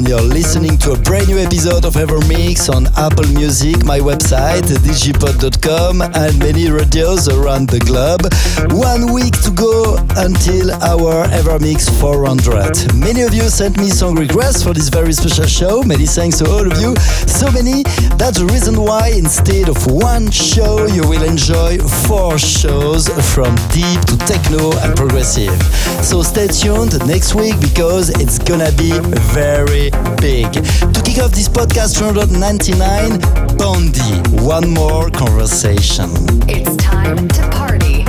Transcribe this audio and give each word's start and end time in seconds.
And 0.00 0.08
you're 0.08 0.22
listening 0.22 0.78
to 0.78 0.92
a 0.92 0.96
brand 0.96 1.28
new 1.28 1.36
episode 1.36 1.84
of 1.84 1.92
Evermix 1.92 2.72
on 2.74 2.86
Apple 2.96 3.28
Music, 3.34 3.84
my 3.84 3.98
website, 3.98 4.64
digipod.com, 4.80 6.00
and 6.00 6.38
many 6.38 6.70
radios 6.70 7.28
around 7.28 7.68
the 7.68 7.80
globe. 7.80 8.24
One 8.72 9.12
week 9.12 9.36
to 9.44 9.50
go 9.50 10.00
until 10.16 10.72
our 10.80 11.28
Evermix 11.28 11.84
400. 12.00 12.96
Many 12.96 13.20
of 13.20 13.34
you 13.34 13.42
sent 13.50 13.76
me 13.76 13.90
song 13.90 14.16
requests 14.16 14.62
for 14.62 14.72
this 14.72 14.88
very 14.88 15.12
special 15.12 15.44
show. 15.44 15.82
Many 15.82 16.06
thanks 16.06 16.38
to 16.38 16.48
all 16.48 16.64
of 16.64 16.80
you. 16.80 16.96
So 17.40 17.50
many. 17.52 17.84
That's 18.20 18.38
the 18.38 18.44
reason 18.52 18.78
why 18.78 19.12
instead 19.16 19.70
of 19.70 19.86
one 19.86 20.30
show, 20.30 20.84
you 20.86 21.00
will 21.08 21.22
enjoy 21.22 21.78
four 22.06 22.38
shows 22.38 23.08
from 23.32 23.54
deep 23.72 23.98
to 24.12 24.18
techno 24.28 24.76
and 24.84 24.94
progressive. 24.94 25.56
So 26.04 26.20
stay 26.22 26.48
tuned 26.48 26.92
next 27.06 27.34
week 27.34 27.58
because 27.58 28.10
it's 28.20 28.38
gonna 28.38 28.70
be 28.72 28.92
very 29.32 29.88
big. 30.20 30.52
To 30.52 31.00
kick 31.02 31.16
off 31.24 31.32
this 31.32 31.48
podcast 31.48 31.96
399, 31.96 33.56
Bondi, 33.56 34.20
one 34.44 34.68
more 34.68 35.08
conversation. 35.08 36.10
It's 36.46 36.76
time 36.76 37.26
to 37.26 37.48
party. 37.56 38.04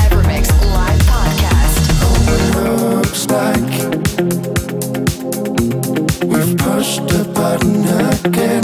Evermix 0.00 0.48
Live 0.72 1.02
Podcast. 1.04 1.76
looks 2.80 3.26
like 3.28 4.55
pushed 6.54 7.08
the 7.08 7.24
button 7.34 7.84
again. 8.14 8.62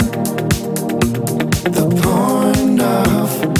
The 1.73 1.85
point 2.01 2.79
of 2.79 3.52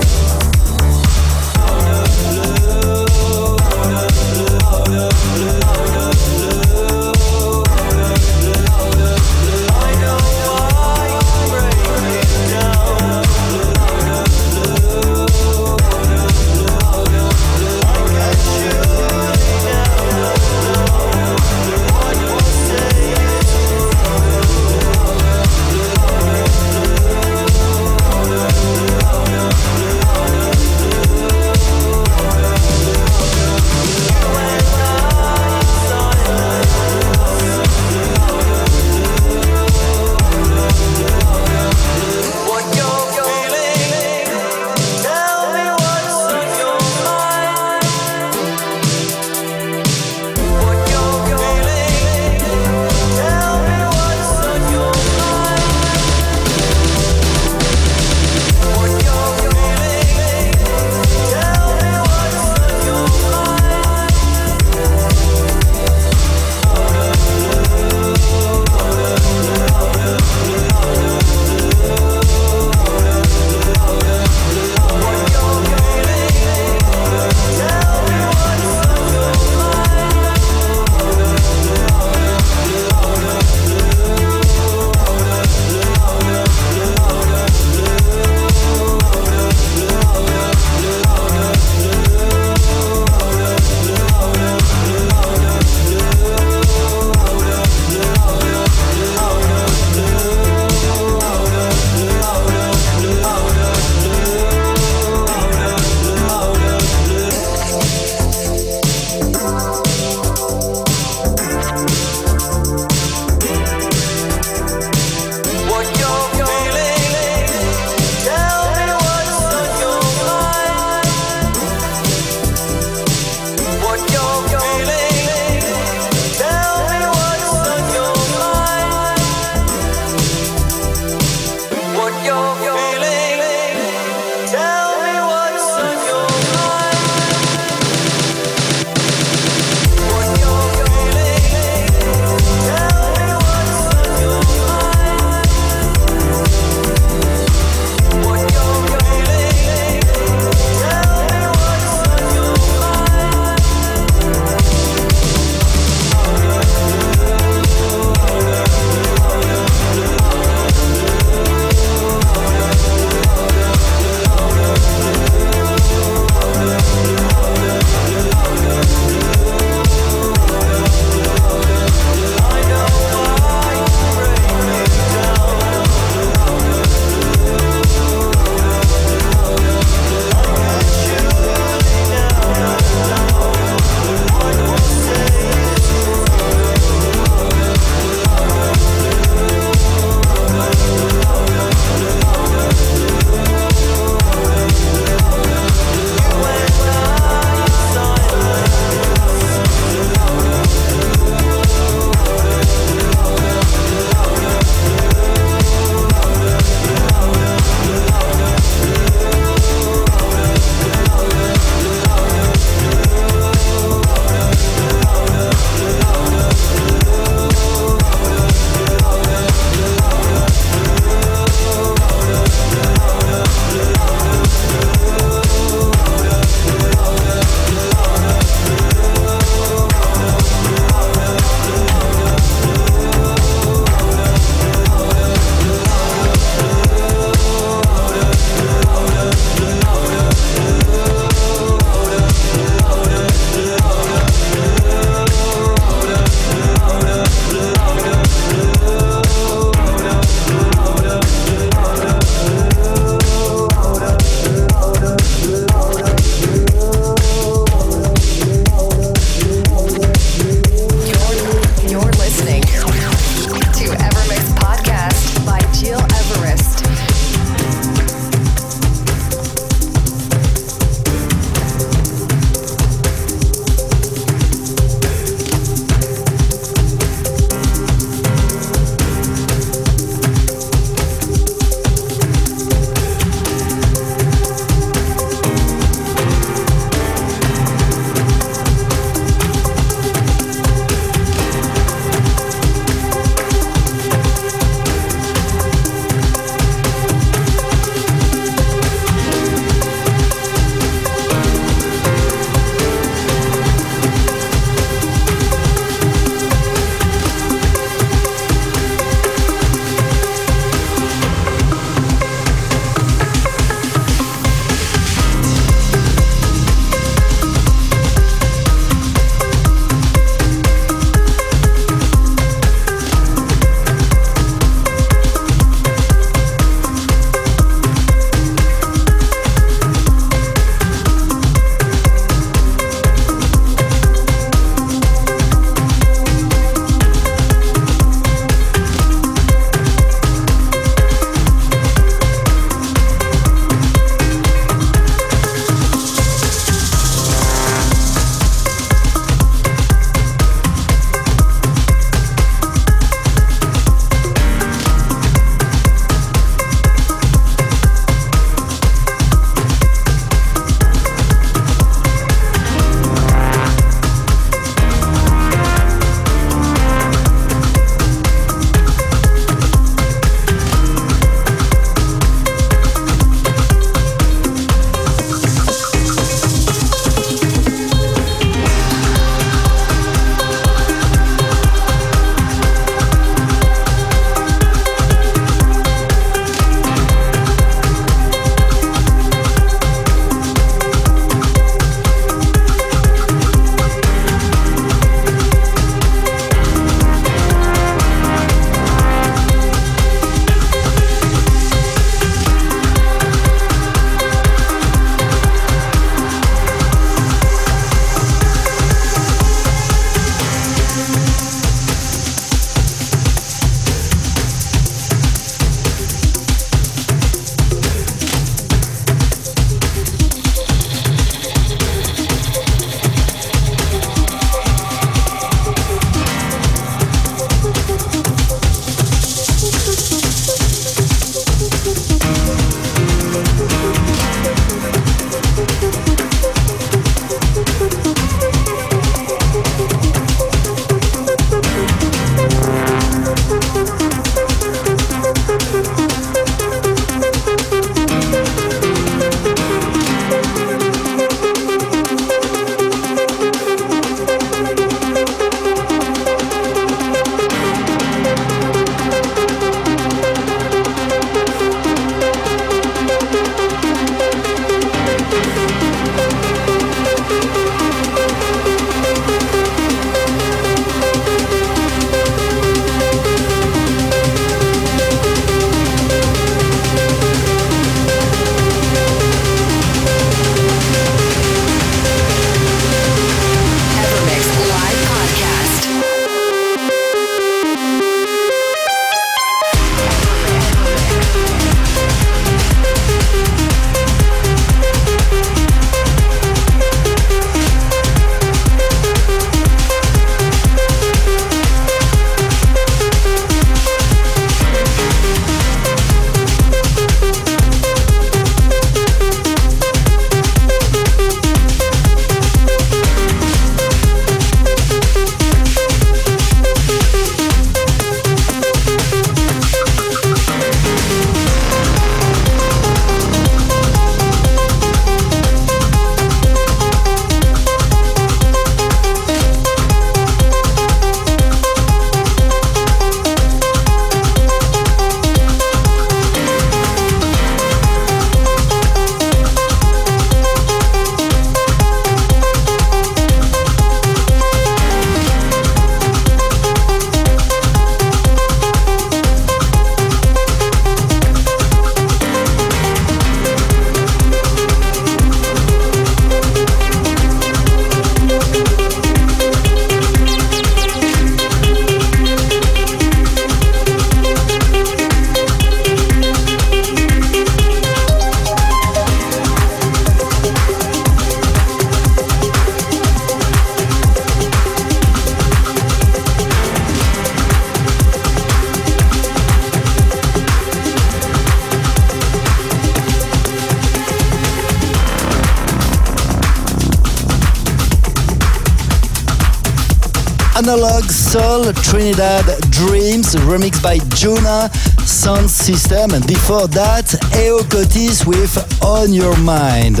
Soul 591.30 591.72
Trinidad 591.74 592.44
Dreams, 592.72 593.36
remixed 593.46 593.84
by 593.84 593.98
Juna 594.18 594.68
Sound 595.06 595.48
System, 595.48 596.10
and 596.10 596.26
before 596.26 596.66
that, 596.74 597.14
Eo 597.38 597.62
Cotis 597.70 598.26
with 598.26 598.50
On 598.82 599.12
Your 599.12 599.38
Mind. 599.38 600.00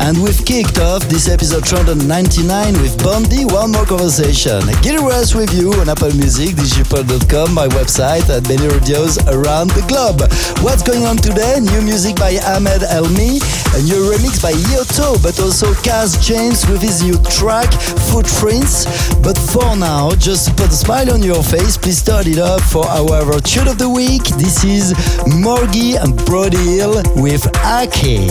And 0.00 0.22
we've 0.22 0.44
kicked 0.44 0.78
off 0.78 1.00
this 1.08 1.28
episode 1.30 1.64
299 1.64 2.76
with 2.84 2.92
Bondi, 3.02 3.46
One 3.46 3.72
More 3.72 3.86
Conversation. 3.86 4.60
Gil 4.82 5.00
Everest 5.00 5.34
with 5.34 5.48
you 5.56 5.72
on 5.80 5.88
Apple 5.88 6.12
Music, 6.12 6.52
digipod.com, 6.52 7.54
my 7.54 7.68
website, 7.68 8.28
and 8.28 8.44
many 8.44 8.68
radios 8.68 9.16
around 9.32 9.70
the 9.72 9.84
globe. 9.88 10.28
What's 10.60 10.84
going 10.84 11.08
on 11.08 11.16
today? 11.16 11.56
New 11.56 11.80
music 11.80 12.16
by 12.16 12.36
Ahmed 12.44 12.84
Elmi, 12.92 13.40
a 13.76 13.82
new 13.82 14.10
remix 14.10 14.42
by 14.42 14.52
Yotto, 14.72 15.22
but 15.22 15.38
also 15.38 15.66
Kaz 15.84 16.16
James 16.22 16.66
with 16.66 16.80
his 16.80 17.02
new 17.02 17.18
track, 17.24 17.70
Footprints. 18.10 18.86
But 19.16 19.36
for 19.36 19.76
now, 19.76 20.12
just 20.12 20.56
put 20.56 20.68
a 20.68 20.72
smile 20.72 21.12
on 21.12 21.22
your 21.22 21.42
face, 21.42 21.76
please 21.76 21.98
start 21.98 22.26
it 22.26 22.38
up 22.38 22.62
for 22.62 22.86
our 22.86 23.38
tune 23.40 23.68
of 23.68 23.76
the 23.76 23.90
week. 23.90 24.24
This 24.38 24.64
is 24.64 24.94
Morgie 25.26 26.02
and 26.02 26.16
Brody 26.24 26.56
Hill 26.56 27.02
with 27.16 27.46
Aki. 27.58 28.28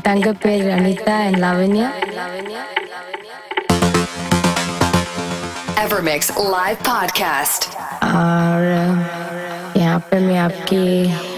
Tangapel, 0.00 0.72
Anita, 0.72 1.10
and 1.10 1.36
Lavanya. 1.36 1.92
Evermix 5.76 6.30
Live 6.36 6.80
Podcast. 6.82 7.68
और 8.02 8.62
यहाँ 9.76 9.98
पे 10.10 10.18
मैं 10.20 10.38
आपकी 10.38 11.29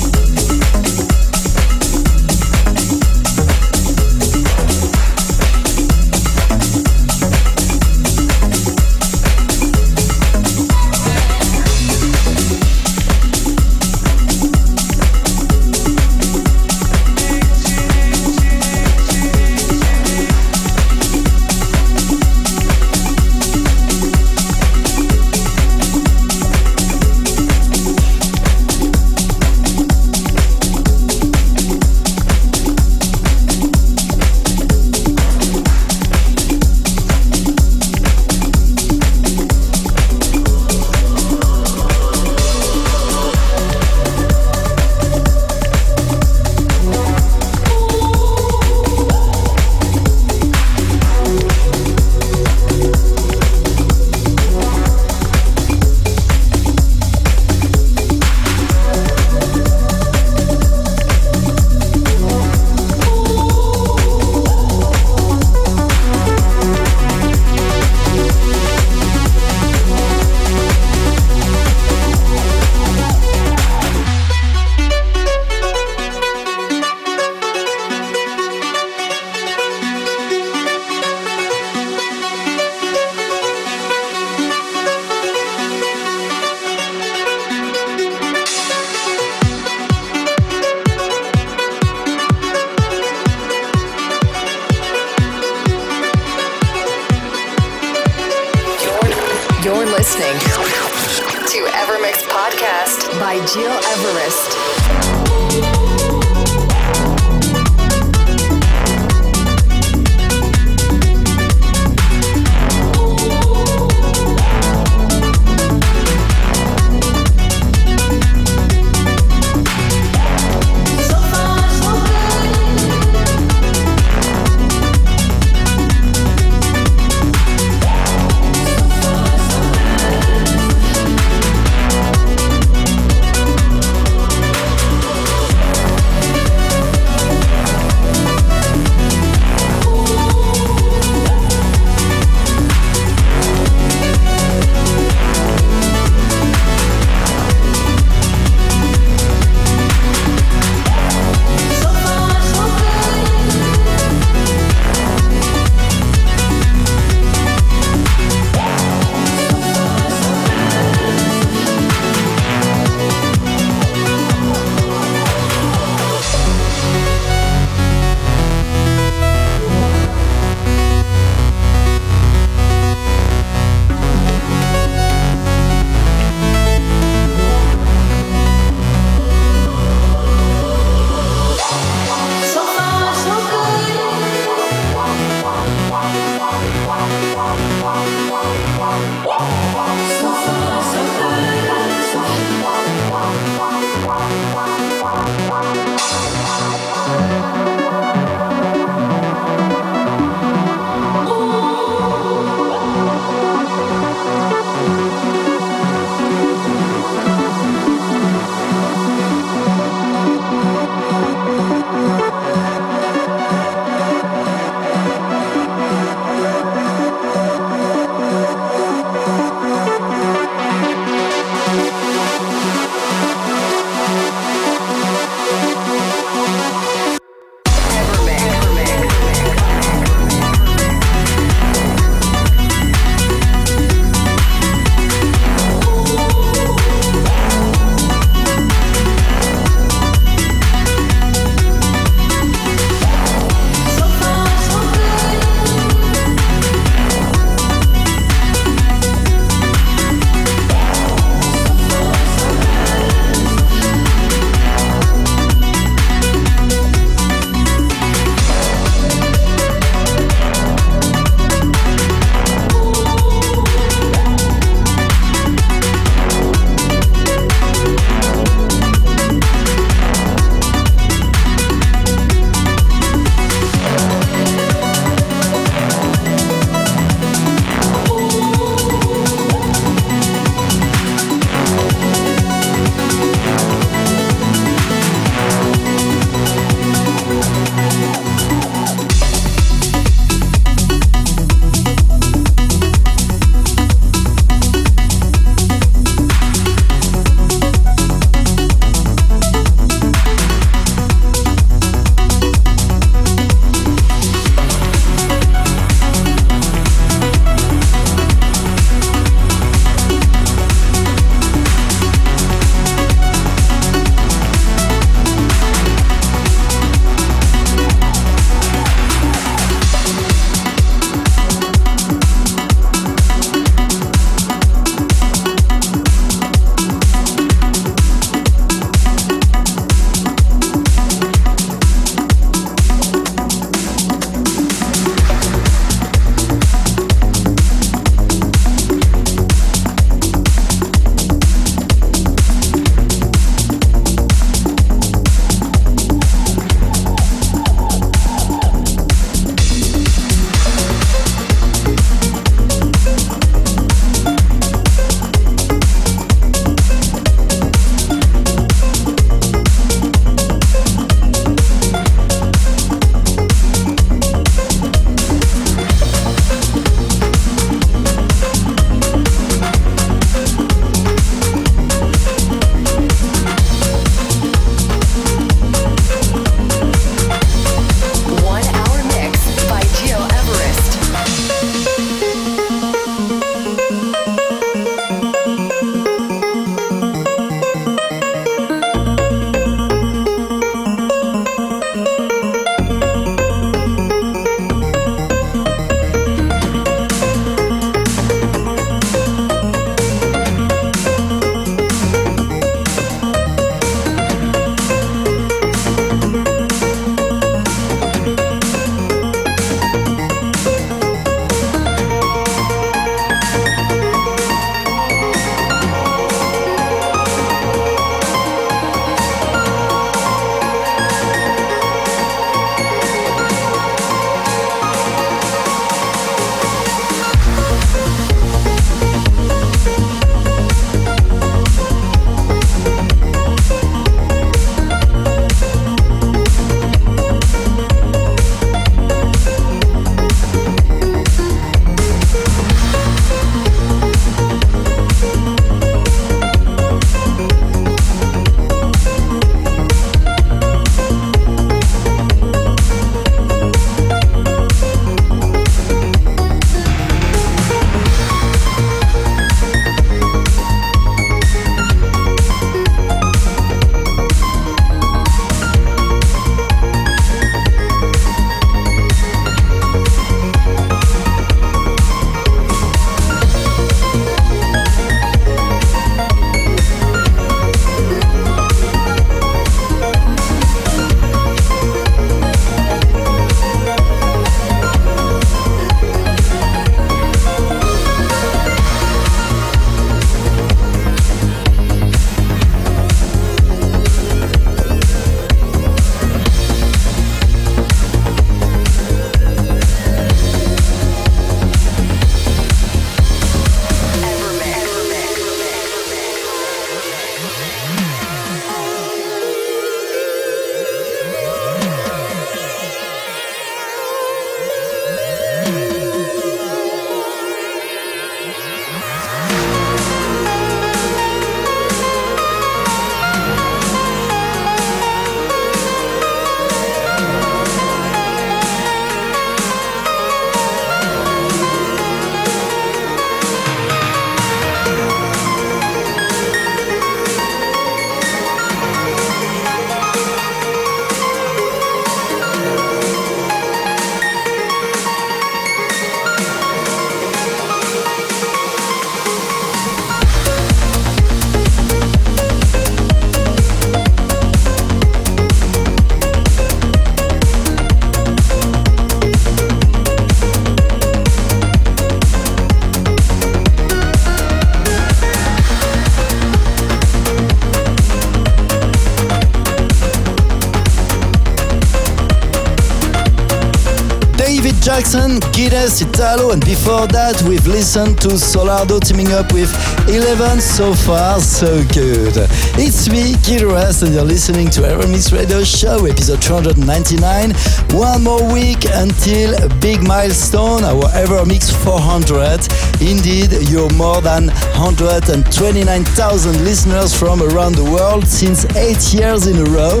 And 576.04 576.64
before 576.64 577.06
that 577.08 577.40
we've 577.46 577.66
listened 577.66 578.20
to 578.22 578.34
Solardo 578.34 578.98
teaming 579.00 579.32
up 579.32 579.52
with 579.52 579.70
Eleven 580.08 580.60
so 580.60 580.92
far, 580.94 581.38
so 581.40 581.82
good. 581.94 582.34
It's 582.74 583.08
me, 583.08 583.36
Gil 583.46 583.70
Everest, 583.70 584.02
and 584.02 584.12
you're 584.12 584.24
listening 584.24 584.68
to 584.70 584.80
Evermix 584.82 585.32
Radio 585.32 585.62
Show, 585.62 586.04
episode 586.04 586.42
299. 586.42 587.54
One 587.96 588.24
more 588.24 588.42
week 588.52 588.84
until 588.90 589.54
a 589.62 589.68
big 589.78 590.02
milestone, 590.02 590.82
our 590.82 591.06
Evermix 591.14 591.70
400. 591.70 592.66
Indeed, 593.00 593.70
you're 593.70 593.92
more 593.94 594.20
than 594.20 594.48
129,000 594.74 596.64
listeners 596.64 597.14
from 597.14 597.42
around 597.42 597.76
the 597.76 597.84
world 597.84 598.26
since 598.26 598.66
eight 598.74 599.14
years 599.14 599.46
in 599.46 599.56
a 599.56 599.64
row. 599.70 600.00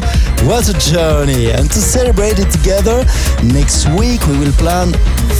What 0.50 0.68
a 0.68 0.74
journey! 0.90 1.52
And 1.52 1.70
to 1.70 1.78
celebrate 1.78 2.40
it 2.40 2.50
together, 2.50 3.06
next 3.54 3.86
week 3.94 4.26
we 4.26 4.38
will 4.38 4.52
plan 4.58 4.92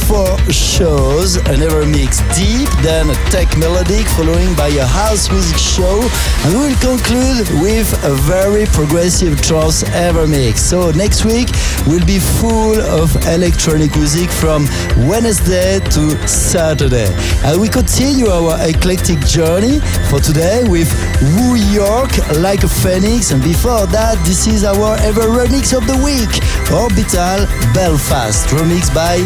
four 0.06 0.38
shows 0.52 1.36
an 1.48 1.64
Evermix 1.64 2.20
Deep, 2.36 2.68
then 2.82 3.08
a 3.08 3.14
tech 3.30 3.48
melodic, 3.56 4.06
following 4.08 4.54
by 4.54 4.68
a 4.68 4.84
house 4.84 5.30
music 5.30 5.56
show, 5.56 6.00
and 6.44 6.54
we 6.54 6.68
will 6.68 6.78
conclude 6.78 7.48
with 7.62 7.88
a 8.04 8.14
very 8.28 8.66
progressive 8.66 9.40
trance 9.40 9.82
ever 9.94 10.26
mix. 10.26 10.60
So 10.60 10.90
next 10.90 11.24
week 11.24 11.48
will 11.86 12.04
be 12.04 12.18
full 12.18 12.76
of 13.00 13.14
electronic 13.26 13.96
music 13.96 14.30
from 14.30 14.66
Wednesday 15.08 15.80
to 15.80 16.28
Saturday. 16.28 17.08
And 17.44 17.60
we 17.60 17.68
continue 17.68 18.26
our 18.28 18.60
eclectic 18.68 19.20
journey 19.20 19.80
for 20.10 20.20
today 20.20 20.64
with 20.68 20.92
Woo 21.34 21.56
York, 21.56 22.12
Like 22.38 22.62
a 22.62 22.68
Phoenix, 22.68 23.30
and 23.30 23.42
before 23.42 23.86
that, 23.86 24.20
this 24.26 24.46
is 24.46 24.64
our 24.64 24.96
ever 25.00 25.32
remix 25.32 25.72
of 25.76 25.86
the 25.86 25.96
week, 26.04 26.30
Orbital 26.70 27.46
Belfast, 27.72 28.46
remixed 28.48 28.94
by 28.94 29.16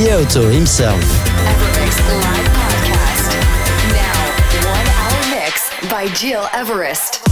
Yotto 0.00 0.50
himself. 0.50 0.69
Evermix 0.70 1.98
Live 2.06 2.48
Podcast. 2.54 3.34
Now, 3.92 4.70
one 4.70 4.86
hour 4.86 5.42
mix 5.42 5.68
by 5.90 6.06
Gil 6.14 6.48
Everest. 6.52 7.29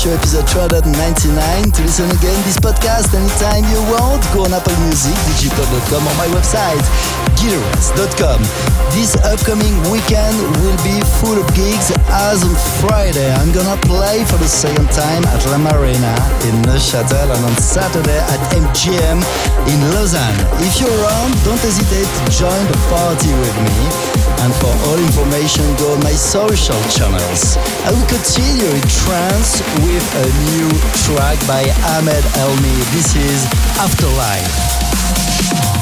Show 0.00 0.16
episode 0.16 0.48
299. 0.48 1.36
To 1.76 1.82
listen 1.84 2.08
again 2.08 2.40
this 2.48 2.56
podcast 2.56 3.12
anytime 3.12 3.68
you 3.68 3.84
want, 3.92 4.24
go 4.32 4.48
on 4.48 4.56
Apple 4.56 4.72
Music, 4.88 5.12
digipod.com 5.28 6.00
or 6.00 6.16
my 6.16 6.24
website, 6.32 6.80
gileverest.com. 7.36 8.40
This 8.96 9.12
upcoming 9.28 9.76
weekend 9.92 10.40
will 10.64 10.80
be 10.80 10.96
full 11.20 11.36
of 11.36 11.44
gigs 11.52 11.92
as 12.08 12.40
on 12.40 12.56
Friday. 12.80 13.28
I'm 13.28 13.52
gonna 13.52 13.76
play 13.84 14.24
for 14.24 14.40
the 14.40 14.48
second 14.48 14.88
time 14.88 15.20
at 15.36 15.44
La 15.52 15.60
Marina 15.60 16.16
in 16.48 16.56
Neuchâtel 16.64 17.28
and 17.28 17.44
on 17.44 17.56
Saturday 17.60 18.24
at 18.24 18.40
MGM 18.56 19.20
in 19.68 19.78
Lausanne. 19.92 20.40
If 20.64 20.80
you're 20.80 20.96
around, 20.96 21.36
don't 21.44 21.60
hesitate 21.60 22.08
to 22.08 22.24
join 22.32 22.64
the 22.72 22.80
party 22.88 23.36
with 23.36 23.56
me. 23.68 24.19
And 24.42 24.54
for 24.54 24.72
all 24.88 24.98
information, 24.98 25.64
go 25.76 25.92
on 25.92 26.00
my 26.00 26.12
social 26.12 26.80
channels. 26.88 27.58
I 27.84 27.90
will 27.92 28.06
continue 28.08 28.70
in 28.72 28.80
trance 28.88 29.60
with 29.84 30.06
a 30.16 30.26
new 30.52 30.68
track 31.04 31.38
by 31.46 31.68
Ahmed 31.96 32.24
Elmi. 32.40 32.76
This 32.92 33.14
is 33.16 33.44
Afterlife. 33.78 35.79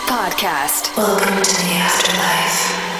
Podcast. 0.00 0.96
Welcome 0.96 1.42
to 1.42 1.54
the 1.56 1.72
afterlife. 1.74 2.95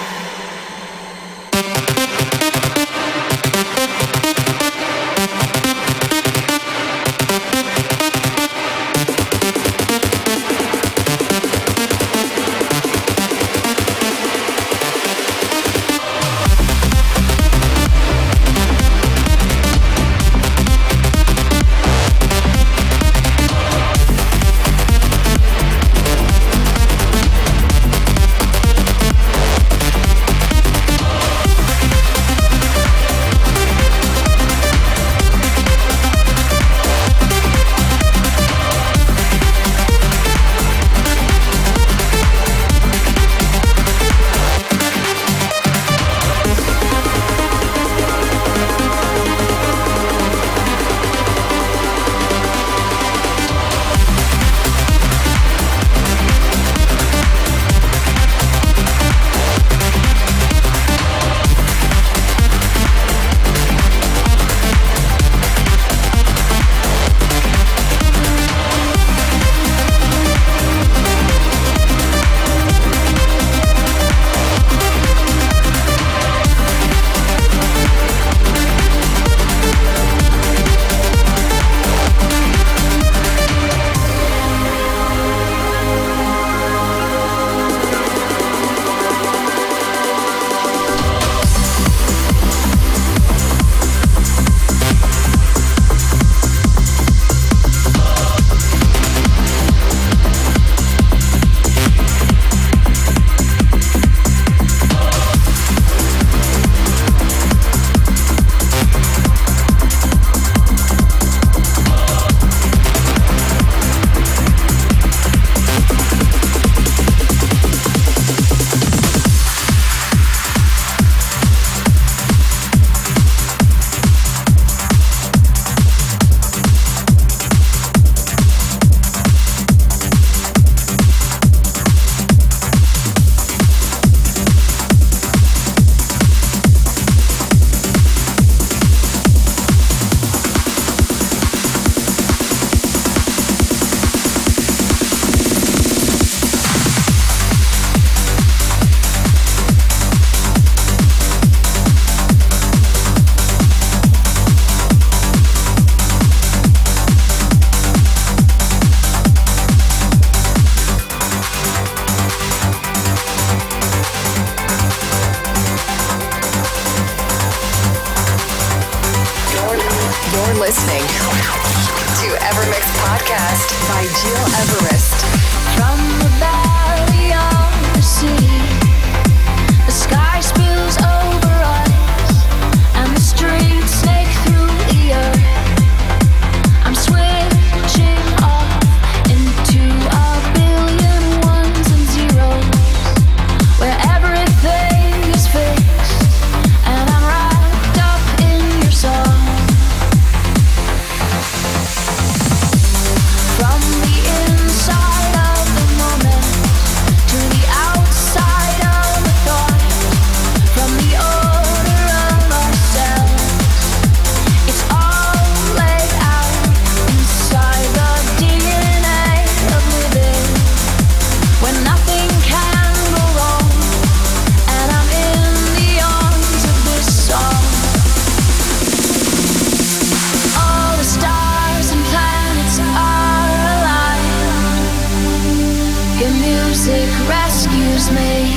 me. 238.11 238.53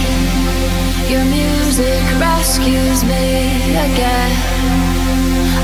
Your 1.10 1.24
music 1.24 2.02
rescues 2.18 3.04
me 3.04 3.74
again. 3.86 4.32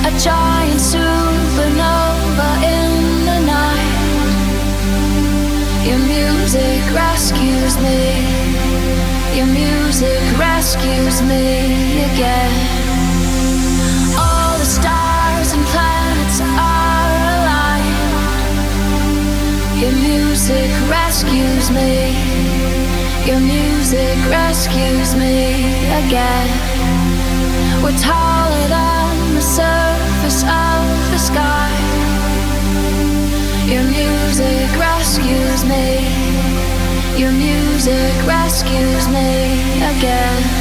A 0.08 0.10
giant 0.18 0.80
supernova 0.80 2.50
in 2.62 2.90
the 3.28 3.38
night. 3.46 3.94
Your 5.86 5.98
music 5.98 6.82
rescues 6.94 7.76
me. 7.78 8.24
Your 9.36 9.46
music 9.46 10.22
rescues 10.38 11.22
me 11.22 12.02
again. 12.10 12.52
All 14.18 14.58
the 14.58 14.64
stars 14.64 15.52
and 15.52 15.64
planets 15.72 16.40
are 16.40 17.12
aligned. 17.34 17.96
Your 19.80 19.92
music 19.92 20.70
rescues 20.88 21.70
me 21.70 22.15
music 23.88 24.18
rescues 24.28 25.14
me 25.14 25.54
again. 26.02 26.48
We're 27.84 27.96
taller 27.96 28.66
than 28.66 29.34
the 29.36 29.40
surface 29.40 30.42
of 30.42 30.82
the 31.12 31.18
sky. 31.18 31.70
Your 33.64 33.84
music 33.84 34.68
rescues 34.76 35.64
me. 35.64 36.02
Your 37.16 37.30
music 37.30 38.26
rescues 38.26 39.06
me 39.06 39.78
again. 39.94 40.55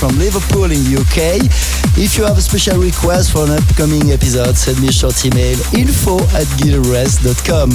From 0.00 0.16
Liverpool 0.18 0.64
in 0.64 0.80
the 0.88 0.96
UK. 0.96 1.44
If 2.00 2.16
you 2.16 2.24
have 2.24 2.38
a 2.38 2.40
special 2.40 2.80
request 2.80 3.32
for 3.32 3.44
an 3.44 3.52
upcoming 3.52 4.16
episode, 4.16 4.56
send 4.56 4.80
me 4.80 4.88
a 4.88 4.92
short 4.92 5.12
email 5.28 5.60
info 5.76 6.16
at 6.32 6.48
gileverest.com. 6.56 7.68